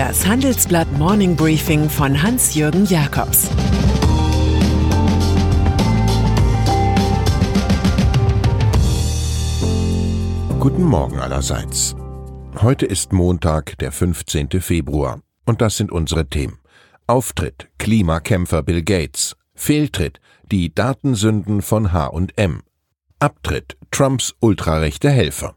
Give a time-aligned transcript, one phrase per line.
[0.00, 3.50] Das Handelsblatt Morning Briefing von Hans-Jürgen Jakobs
[10.58, 11.94] Guten Morgen allerseits.
[12.62, 14.62] Heute ist Montag, der 15.
[14.62, 15.20] Februar.
[15.44, 16.60] Und das sind unsere Themen.
[17.06, 19.36] Auftritt Klimakämpfer Bill Gates.
[19.54, 20.18] Fehltritt
[20.50, 22.62] die Datensünden von H&M.
[23.18, 25.56] Abtritt Trumps ultrarechte Helfer.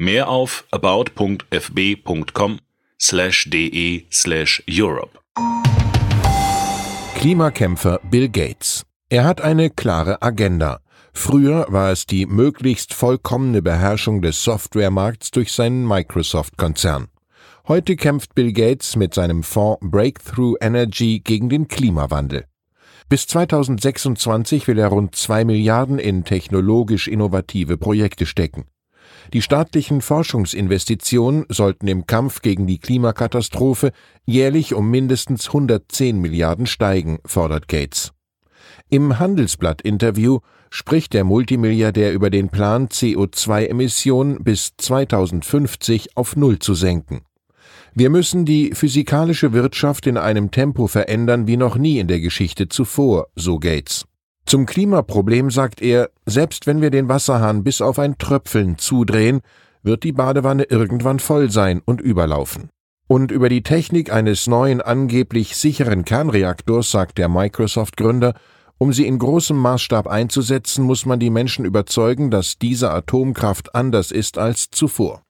[0.00, 2.60] Mehr auf about.fb.com
[3.00, 5.18] slash de slash Europe.
[7.16, 8.86] Klimakämpfer Bill Gates.
[9.08, 10.78] Er hat eine klare Agenda.
[11.12, 17.08] Früher war es die möglichst vollkommene Beherrschung des Softwaremarkts durch seinen Microsoft-Konzern.
[17.66, 22.44] Heute kämpft Bill Gates mit seinem Fonds Breakthrough Energy gegen den Klimawandel.
[23.08, 28.66] Bis 2026 will er rund zwei Milliarden in technologisch innovative Projekte stecken.
[29.32, 33.92] Die staatlichen Forschungsinvestitionen sollten im Kampf gegen die Klimakatastrophe
[34.24, 38.12] jährlich um mindestens 110 Milliarden steigen, fordert Gates.
[38.88, 40.38] Im Handelsblatt-Interview
[40.70, 47.22] spricht der Multimilliardär über den Plan, CO2-Emissionen bis 2050 auf Null zu senken.
[47.94, 52.68] Wir müssen die physikalische Wirtschaft in einem Tempo verändern wie noch nie in der Geschichte
[52.68, 54.06] zuvor, so Gates.
[54.48, 59.42] Zum Klimaproblem sagt er, selbst wenn wir den Wasserhahn bis auf ein Tröpfeln zudrehen,
[59.82, 62.70] wird die Badewanne irgendwann voll sein und überlaufen.
[63.06, 68.32] Und über die Technik eines neuen angeblich sicheren Kernreaktors sagt der Microsoft-Gründer,
[68.78, 74.10] um sie in großem Maßstab einzusetzen, muss man die Menschen überzeugen, dass diese Atomkraft anders
[74.10, 75.24] ist als zuvor.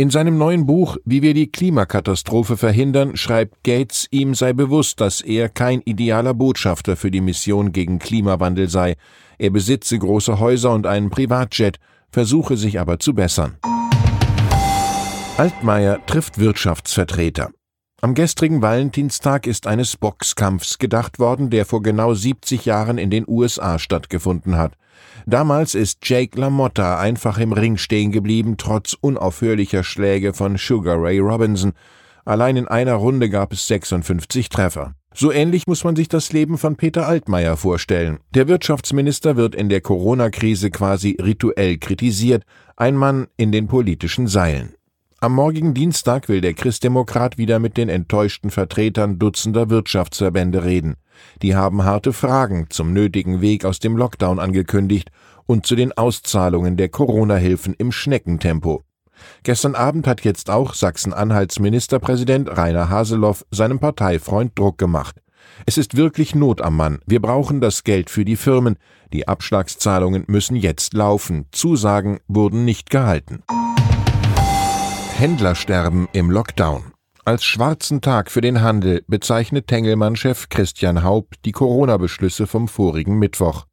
[0.00, 5.20] In seinem neuen Buch Wie wir die Klimakatastrophe verhindern schreibt Gates, ihm sei bewusst, dass
[5.20, 8.94] er kein idealer Botschafter für die Mission gegen Klimawandel sei.
[9.38, 13.56] Er besitze große Häuser und einen Privatjet, versuche sich aber zu bessern.
[15.36, 17.50] Altmaier trifft Wirtschaftsvertreter.
[18.00, 23.24] Am gestrigen Valentinstag ist eines Boxkampfs gedacht worden, der vor genau 70 Jahren in den
[23.26, 24.74] USA stattgefunden hat.
[25.26, 31.18] Damals ist Jake LaMotta einfach im Ring stehen geblieben, trotz unaufhörlicher Schläge von Sugar Ray
[31.18, 31.72] Robinson.
[32.24, 34.94] Allein in einer Runde gab es 56 Treffer.
[35.12, 38.20] So ähnlich muss man sich das Leben von Peter Altmaier vorstellen.
[38.32, 42.44] Der Wirtschaftsminister wird in der Corona-Krise quasi rituell kritisiert,
[42.76, 44.77] ein Mann in den politischen Seilen.
[45.20, 50.94] Am morgigen Dienstag will der Christdemokrat wieder mit den enttäuschten Vertretern dutzender Wirtschaftsverbände reden.
[51.42, 55.10] Die haben harte Fragen zum nötigen Weg aus dem Lockdown angekündigt
[55.44, 58.84] und zu den Auszahlungen der Corona-Hilfen im Schneckentempo.
[59.42, 65.16] Gestern Abend hat jetzt auch Sachsen-Anhalts Ministerpräsident Rainer Haseloff seinem Parteifreund Druck gemacht.
[65.66, 67.00] Es ist wirklich Not am Mann.
[67.06, 68.76] Wir brauchen das Geld für die Firmen.
[69.12, 71.46] Die Abschlagszahlungen müssen jetzt laufen.
[71.50, 73.42] Zusagen wurden nicht gehalten.
[75.18, 76.92] Händlersterben im Lockdown.
[77.24, 83.66] Als schwarzen Tag für den Handel bezeichnet Tengelmann-Chef Christian Haupt die Corona-Beschlüsse vom vorigen Mittwoch.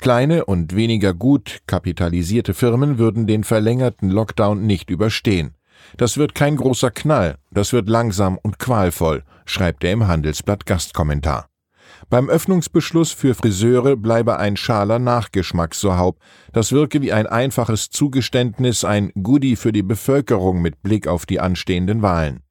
[0.00, 5.54] Kleine und weniger gut kapitalisierte Firmen würden den verlängerten Lockdown nicht überstehen.
[5.98, 11.46] Das wird kein großer Knall, das wird langsam und qualvoll, schreibt er im Handelsblatt Gastkommentar.
[12.08, 16.22] Beim Öffnungsbeschluss für Friseure bleibe ein schaler Nachgeschmack, so Haupt.
[16.52, 21.40] Das wirke wie ein einfaches Zugeständnis, ein Goodie für die Bevölkerung mit Blick auf die
[21.40, 22.42] anstehenden Wahlen.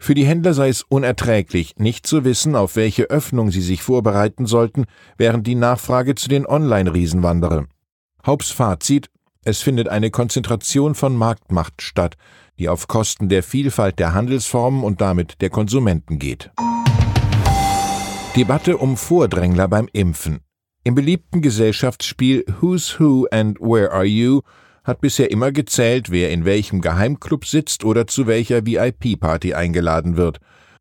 [0.00, 4.46] Für die Händler sei es unerträglich, nicht zu wissen, auf welche Öffnung sie sich vorbereiten
[4.46, 7.66] sollten, während die Nachfrage zu den Online-Riesen wandere.
[8.26, 9.10] Haupts Fazit
[9.44, 12.16] es findet eine Konzentration von Marktmacht statt,
[12.58, 16.50] die auf Kosten der Vielfalt der Handelsformen und damit der Konsumenten geht.
[18.36, 20.40] Debatte um Vordrängler beim Impfen.
[20.84, 24.42] Im beliebten Gesellschaftsspiel Who's Who and Where Are You
[24.84, 30.38] hat bisher immer gezählt, wer in welchem Geheimclub sitzt oder zu welcher VIP-Party eingeladen wird.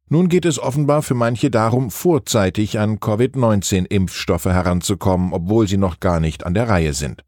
[0.09, 6.19] Nun geht es offenbar für manche darum, vorzeitig an Covid-19-Impfstoffe heranzukommen, obwohl sie noch gar
[6.19, 7.23] nicht an der Reihe sind.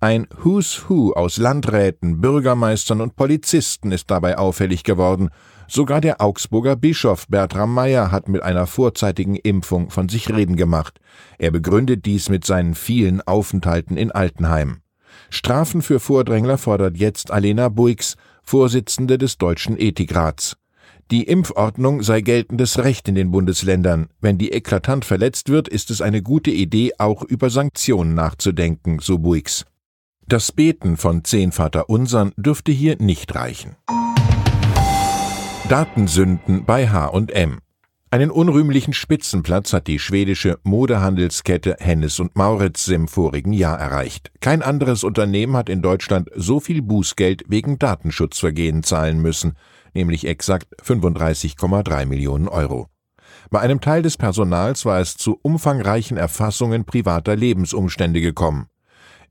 [0.00, 5.30] Ein Who's Who aus Landräten, Bürgermeistern und Polizisten ist dabei auffällig geworden.
[5.74, 11.00] Sogar der Augsburger Bischof Bertram Meyer hat mit einer vorzeitigen Impfung von sich reden gemacht.
[11.38, 14.82] Er begründet dies mit seinen vielen Aufenthalten in Altenheimen.
[15.30, 20.58] Strafen für Vordrängler fordert jetzt Alena Buix, Vorsitzende des Deutschen Ethikrats.
[21.10, 24.08] Die Impfordnung sei geltendes Recht in den Bundesländern.
[24.20, 29.16] Wenn die eklatant verletzt wird, ist es eine gute Idee, auch über Sanktionen nachzudenken, so
[29.16, 29.64] Buix.
[30.28, 33.76] Das Beten von zehn Vaterunsern dürfte hier nicht reichen.
[35.68, 37.60] Datensünden bei H&M
[38.12, 44.30] einen unrühmlichen Spitzenplatz hat die schwedische Modehandelskette Hennes und Mauritz im vorigen Jahr erreicht.
[44.40, 49.56] Kein anderes Unternehmen hat in Deutschland so viel Bußgeld wegen Datenschutzvergehen zahlen müssen,
[49.94, 52.88] nämlich exakt 35,3 Millionen Euro.
[53.48, 58.66] Bei einem Teil des Personals war es zu umfangreichen Erfassungen privater Lebensumstände gekommen.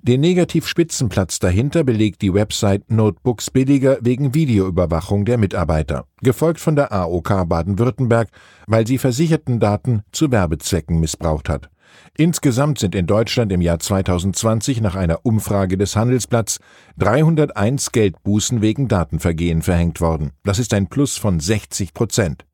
[0.03, 6.91] Den Negativspitzenplatz dahinter belegt die Website Notebooks billiger wegen Videoüberwachung der Mitarbeiter, gefolgt von der
[6.91, 8.29] AOK Baden-Württemberg,
[8.65, 11.69] weil sie Versichertendaten zu Werbezwecken missbraucht hat.
[12.17, 16.57] Insgesamt sind in Deutschland im Jahr 2020 nach einer Umfrage des Handelsplatz
[16.97, 20.31] 301 Geldbußen wegen Datenvergehen verhängt worden.
[20.43, 22.47] Das ist ein Plus von 60 Prozent.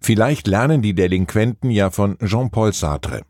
[0.00, 3.22] Vielleicht lernen die Delinquenten ja von Jean-Paul Sartre.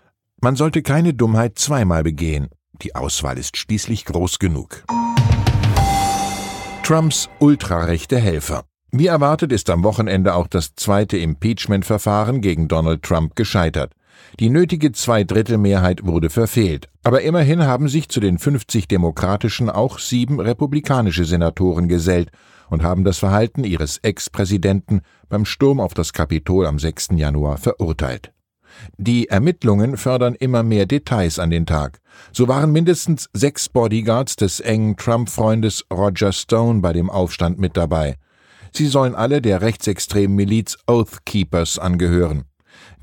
[0.42, 2.48] Man sollte keine Dummheit zweimal begehen.
[2.82, 4.84] Die Auswahl ist schließlich groß genug.
[6.82, 8.64] Trumps ultrarechte Helfer.
[8.90, 13.92] Wie erwartet ist am Wochenende auch das zweite Impeachment-Verfahren gegen Donald Trump gescheitert.
[14.40, 20.40] Die nötige Zweidrittelmehrheit wurde verfehlt, aber immerhin haben sich zu den 50 demokratischen auch sieben
[20.40, 22.30] republikanische Senatoren gesellt
[22.68, 27.10] und haben das Verhalten ihres Ex-Präsidenten beim Sturm auf das Kapitol am 6.
[27.12, 28.32] Januar verurteilt.
[28.98, 32.00] Die Ermittlungen fördern immer mehr Details an den Tag.
[32.32, 38.16] So waren mindestens sechs Bodyguards des engen Trump-Freundes Roger Stone bei dem Aufstand mit dabei.
[38.72, 42.44] Sie sollen alle der rechtsextremen Miliz Oath Keepers angehören.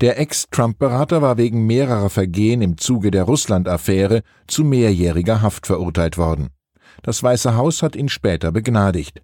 [0.00, 6.48] Der Ex-Trump-Berater war wegen mehrerer Vergehen im Zuge der Russland-Affäre zu mehrjähriger Haft verurteilt worden.
[7.02, 9.22] Das Weiße Haus hat ihn später begnadigt.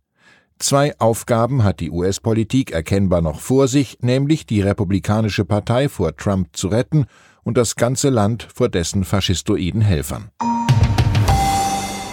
[0.58, 6.56] Zwei Aufgaben hat die US-Politik erkennbar noch vor sich, nämlich die Republikanische Partei vor Trump
[6.56, 7.04] zu retten
[7.44, 10.30] und das ganze Land vor dessen faschistoiden Helfern.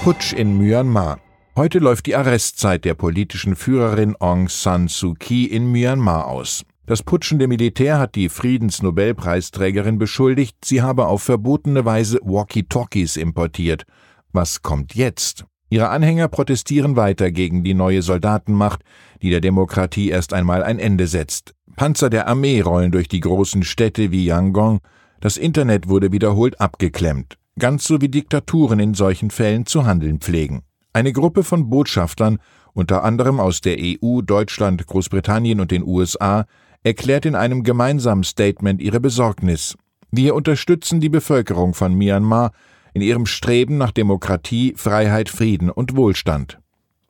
[0.04, 1.20] Putsch in Myanmar.
[1.56, 6.66] Heute läuft die Arrestzeit der politischen Führerin Aung San Suu Kyi in Myanmar aus.
[6.86, 13.86] Das putschende Militär hat die Friedensnobelpreisträgerin beschuldigt, sie habe auf verbotene Weise Walkie-Talkies importiert.
[14.34, 15.46] Was kommt jetzt?
[15.74, 18.84] Ihre Anhänger protestieren weiter gegen die neue Soldatenmacht,
[19.24, 21.56] die der Demokratie erst einmal ein Ende setzt.
[21.76, 24.82] Panzer der Armee rollen durch die großen Städte wie Yangon,
[25.20, 30.62] das Internet wurde wiederholt abgeklemmt, ganz so wie Diktaturen in solchen Fällen zu handeln pflegen.
[30.94, 32.38] Eine Gruppe von Botschaftern,
[32.74, 36.46] unter anderem aus der EU, Deutschland, Großbritannien und den USA,
[36.84, 39.76] erklärt in einem gemeinsamen Statement ihre Besorgnis.
[40.12, 42.52] Wir unterstützen die Bevölkerung von Myanmar
[42.94, 46.60] in ihrem Streben nach Demokratie, Freiheit, Frieden und Wohlstand.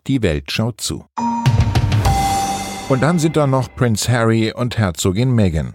[0.07, 1.05] Die Welt schaut zu.
[2.89, 5.73] Und dann sind da noch Prince Harry und Herzogin Meghan.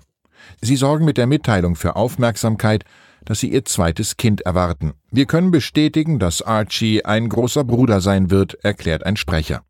[0.60, 2.84] Sie sorgen mit der Mitteilung für Aufmerksamkeit,
[3.24, 4.92] dass sie ihr zweites Kind erwarten.
[5.10, 9.62] Wir können bestätigen, dass Archie ein großer Bruder sein wird, erklärt ein Sprecher.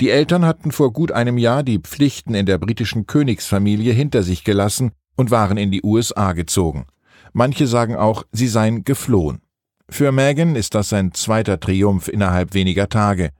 [0.00, 4.44] Die Eltern hatten vor gut einem Jahr die Pflichten in der britischen Königsfamilie hinter sich
[4.44, 6.86] gelassen und waren in die USA gezogen.
[7.32, 9.40] Manche sagen auch, sie seien geflohen.
[9.88, 13.30] Für Meghan ist das sein zweiter Triumph innerhalb weniger Tage.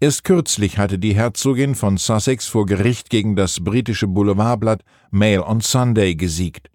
[0.00, 5.60] Erst kürzlich hatte die Herzogin von Sussex vor Gericht gegen das britische Boulevardblatt Mail on
[5.60, 6.68] Sunday gesiegt.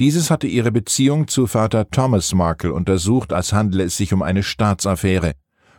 [0.00, 4.42] Dieses hatte ihre Beziehung zu Vater Thomas Markle untersucht, als handele es sich um eine
[4.42, 5.34] Staatsaffäre.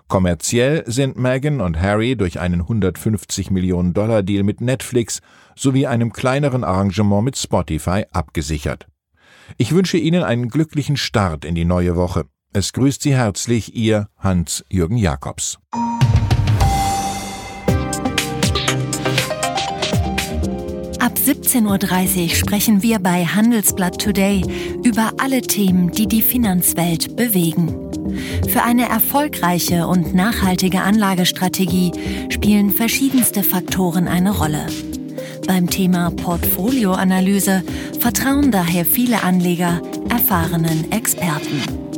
[0.08, 5.20] Kommerziell sind Meghan und Harry durch einen 150 Millionen Dollar Deal mit Netflix
[5.56, 8.88] sowie einem kleineren Arrangement mit Spotify abgesichert.
[9.58, 12.26] Ich wünsche Ihnen einen glücklichen Start in die neue Woche.
[12.56, 15.58] Es grüßt Sie herzlich Ihr Hans-Jürgen Jakobs.
[21.00, 21.64] Ab 17.30
[22.22, 24.44] Uhr sprechen wir bei Handelsblatt Today
[24.84, 27.76] über alle Themen, die die Finanzwelt bewegen.
[28.48, 31.92] Für eine erfolgreiche und nachhaltige Anlagestrategie
[32.30, 34.68] spielen verschiedenste Faktoren eine Rolle.
[35.48, 37.64] Beim Thema Portfolioanalyse
[38.00, 41.93] vertrauen daher viele Anleger erfahrenen Experten.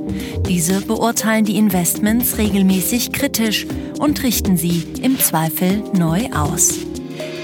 [0.48, 3.66] Diese beurteilen die Investments regelmäßig kritisch
[4.00, 6.76] und richten sie im Zweifel neu aus.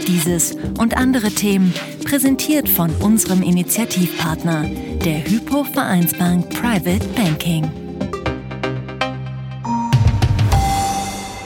[0.08, 4.70] Dieses und andere Themen präsentiert von unserem Initiativpartner,
[5.04, 7.72] der Hypo Vereinsbank Private Banking.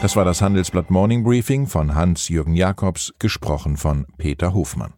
[0.01, 4.95] Das war das Handelsblatt Morning Briefing von Hans-Jürgen Jakobs, gesprochen von Peter Hofmann.